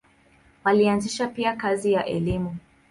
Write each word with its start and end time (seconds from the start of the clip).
Walianzisha 0.63 1.27
pia 1.27 1.55
kazi 1.55 1.93
ya 1.93 2.05
elimu. 2.05 2.57